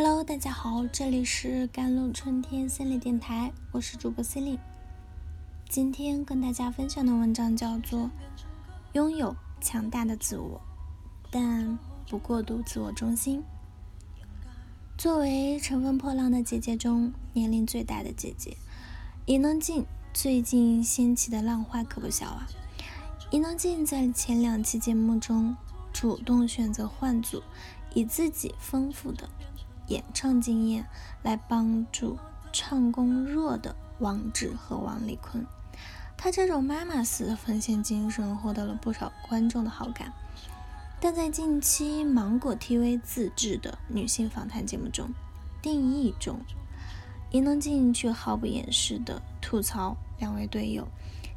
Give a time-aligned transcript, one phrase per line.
[0.00, 4.58] Hello，大家好，这里是甘露春天心理电台，我是主播 c l i n
[5.68, 8.02] 今天跟大家分享的文章叫做
[8.92, 10.60] 《拥有强大的自我，
[11.32, 11.76] 但
[12.08, 13.40] 不过度自我中心》。
[14.96, 18.56] 作为《乘风破浪的姐姐》中年龄最大的姐姐，
[19.26, 19.84] 伊能静
[20.14, 22.46] 最近掀起的浪花可不小啊！
[23.32, 25.56] 伊能静在前两期节目中
[25.92, 27.42] 主动选择换组，
[27.94, 29.28] 以自己丰富的。
[29.88, 30.86] 演唱经验
[31.22, 32.18] 来帮助
[32.52, 35.44] 唱功弱的王志和王丽坤，
[36.16, 40.12] 他这种妈妈似的奉献精神获得了不少观众的好感。
[41.00, 45.08] 但在近期芒果 TV 自制的女性访谈节目中，
[45.62, 46.40] 《定义》中，
[47.30, 50.88] 伊能静却毫不掩饰的吐槽两位队友，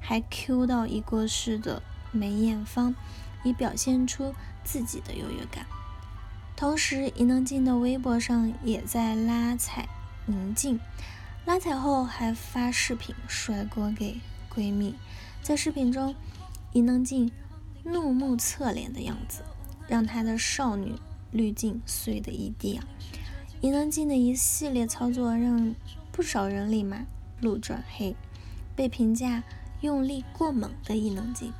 [0.00, 2.94] 还 Q 到已过世的梅艳芳，
[3.44, 5.66] 以表现出自己的优越感。
[6.60, 9.88] 同时，伊能静的微博上也在拉踩
[10.26, 10.78] 宁静，
[11.46, 14.20] 拉踩后还发视频甩锅给
[14.54, 14.94] 闺蜜。
[15.42, 16.14] 在视频中，
[16.74, 17.32] 伊能静
[17.82, 19.40] 怒目侧脸的样子，
[19.88, 20.92] 让她的少女
[21.30, 22.84] 滤镜碎得一地啊！
[23.62, 25.74] 伊能静的一系列操作让
[26.12, 27.06] 不少人立马
[27.40, 28.14] 路转黑，
[28.76, 29.42] 被评价
[29.80, 31.54] 用力过猛的伊能静，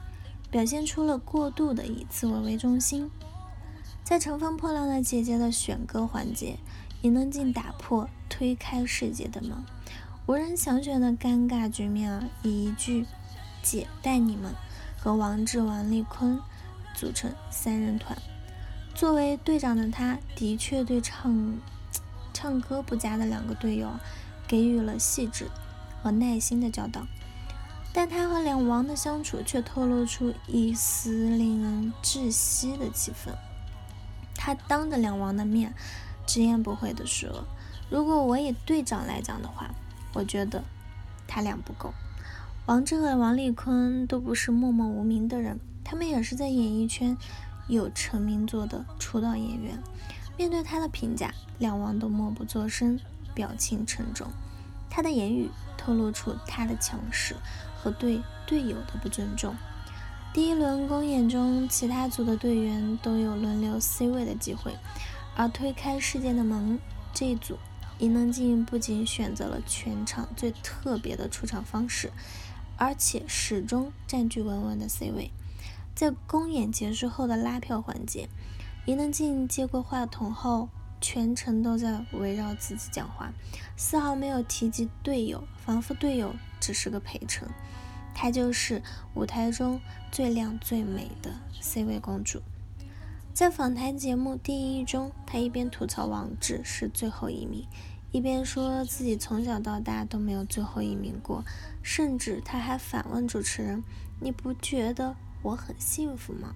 [0.51, 3.11] 表现出了过度的以自我为中心。
[4.11, 6.59] 在乘风破浪的姐姐的选歌环节，
[7.01, 9.65] 伊能静打破推开世界的门，
[10.27, 13.07] 无人想选的尴尬局面啊，以一句
[13.63, 14.53] “姐带你们”
[14.99, 16.41] 和王志、王丽坤
[16.93, 18.19] 组成三人团。
[18.97, 21.61] 作为队长的他，的确对唱
[22.33, 23.93] 唱歌不佳的两个队友
[24.49, 25.49] 给予了细致
[26.03, 27.07] 和耐心的教导，
[27.93, 33.33] 但他和两王的相处却透露出一丝令人窒息的气氛。
[34.43, 35.75] 他当着两王的面，
[36.27, 37.45] 直言不讳地说
[37.91, 39.71] ：“如果我以队长来讲的话，
[40.15, 40.65] 我觉得
[41.29, 41.93] 他俩不够。
[42.65, 47.15] 王志和王丽坤都不是默默无名的人，他们也是在演艺圈
[47.69, 49.79] 有成名作的出道演员。
[50.39, 52.99] 面对他的评价，两王都默不作声，
[53.35, 54.27] 表情沉重。
[54.89, 57.37] 他的言语透露出他的强势
[57.77, 59.55] 和对队友的不尊重。”
[60.33, 64.77] 第一轮公演中，其他组的队员都有轮流 C 位的机会，
[65.35, 66.79] 而推开世界的门
[67.13, 67.59] 这一组，
[67.99, 72.13] 伊能静不仅选择了全场最特别的出场方式，
[72.77, 75.33] 而且始终占据稳稳的 C 位。
[75.97, 78.29] 在公演结束后的拉票环节，
[78.87, 80.69] 伊能静接过话筒后，
[81.01, 83.33] 全程都在围绕自己讲话，
[83.77, 87.49] 丝毫没有提及队友，仿佛队友只是个陪衬。
[88.15, 88.83] 她就是
[89.15, 92.43] 舞台中最亮最美的 C 位公主。
[93.33, 97.67] 在访谈节目第一中，她一边吐槽王志是最后一名，
[98.13, 101.45] 一边说自己从小到大都没有最后一名过，
[101.83, 103.83] 甚至她还反问主持人
[104.21, 106.55] ：“你不觉得我很幸福吗？”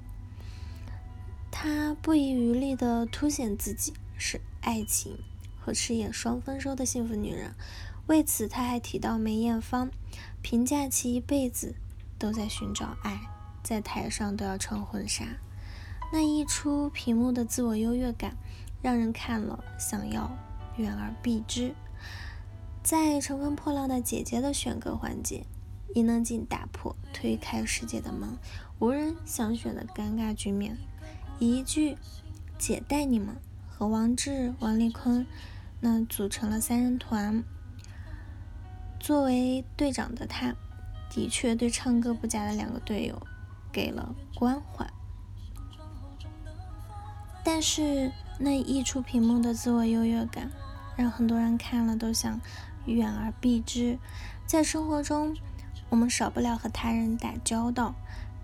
[1.50, 5.16] 她不遗余力地凸显自己是爱情
[5.58, 7.54] 和事业双丰收的幸福女人。
[8.06, 9.90] 为此，他还提到梅艳芳。
[10.42, 11.74] 评价其一辈子
[12.18, 13.18] 都在寻找爱，
[13.62, 15.24] 在台上都要穿婚纱，
[16.12, 18.36] 那一出屏幕的自我优越感，
[18.82, 20.30] 让人看了想要
[20.76, 21.74] 远而避之。
[22.82, 25.46] 在乘风破浪的姐姐的选歌环节，
[25.94, 28.36] 伊能静打破推开世界的门，
[28.78, 30.76] 无人想选的尴尬局面，
[31.38, 31.96] 一句
[32.58, 33.36] “姐带你们”
[33.66, 35.26] 和王志、王丽坤
[35.80, 37.42] 那组成了三人团。
[39.04, 40.54] 作为队长的他，
[41.10, 43.20] 的确对唱歌不佳的两个队友
[43.70, 44.90] 给了关怀，
[47.44, 50.50] 但是那溢出屏幕的自我优越感，
[50.96, 52.40] 让很多人看了都想
[52.86, 53.98] 远而避之。
[54.46, 55.36] 在生活中，
[55.90, 57.94] 我们少不了和他人打交道，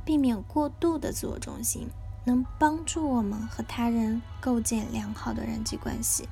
[0.05, 1.89] 避免过度的自我中心，
[2.27, 6.29] 能帮助我们和他人构建良好的人际关系。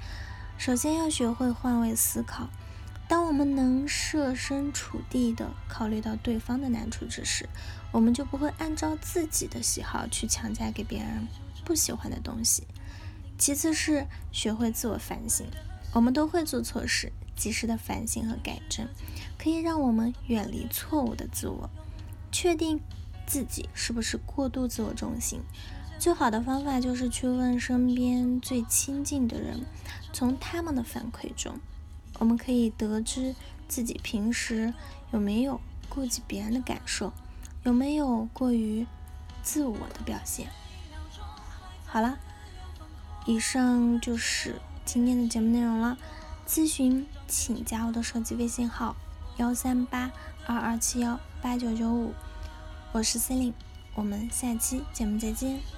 [0.59, 2.51] 首先要学会换位思考。
[3.09, 7.49] 当我们能设身处地的考虑到对方的难处之时，
[7.91, 11.27] 我们就不会按照自己的喜好去强加给别人
[11.65, 12.65] 不喜欢的东西。
[13.39, 15.47] 其次是学会自我反省，
[15.95, 18.87] 我们都会做错事，及时的反省和改正，
[19.39, 21.71] 可以让我们远离错误的自我，
[22.31, 22.79] 确定
[23.27, 25.41] 自己是不是过度自我中心。
[25.99, 29.65] 最好的方法就是去问身边最亲近的人，
[30.13, 31.59] 从他们的反馈中。
[32.19, 33.35] 我们可以得知
[33.67, 34.75] 自己平时
[35.13, 37.13] 有没有顾及别人的感受，
[37.65, 38.87] 有没有过于
[39.43, 40.49] 自我的表现。
[41.87, 42.19] 好了，
[43.27, 45.97] 以上就是今天的节目内容了。
[46.47, 48.97] 咨询请加我的手机微信号：
[49.37, 50.11] 幺三八
[50.47, 52.15] 二二七幺八九九五，
[52.93, 53.55] 我是 C e l i n e
[53.95, 55.78] 我们下期节目再见。